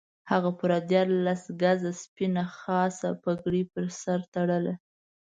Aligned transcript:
هغه 0.31 0.49
پوره 0.57 0.77
دیارلس 0.89 1.43
ګزه 1.61 1.91
سپینه 2.03 2.43
خاصه 2.59 3.09
پګړۍ 3.23 3.63
پر 3.73 3.85
سر 4.01 4.19
تړله. 4.33 4.73